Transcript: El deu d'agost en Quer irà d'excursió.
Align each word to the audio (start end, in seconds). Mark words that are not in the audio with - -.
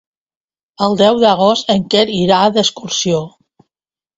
El 0.85 0.95
deu 1.01 1.19
d'agost 1.25 1.69
en 1.75 1.85
Quer 1.91 2.07
irà 2.23 2.41
d'excursió. 2.57 3.21